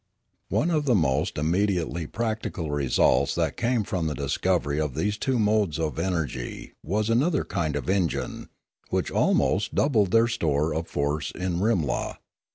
[0.49, 5.37] One of the most immediately practical results that came from the discovery of these two
[5.37, 8.49] modes of energy was another kind of engine,
[8.89, 12.17] which almost doubled their store of force in Rimla.